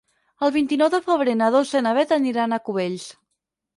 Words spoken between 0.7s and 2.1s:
de febrer na Dolça i na